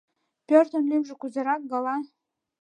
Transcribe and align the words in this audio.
Пӧртын 0.47 0.83
лӱмжӧ 0.89 1.13
кузерак 1.21 1.61
гала? 1.71 1.97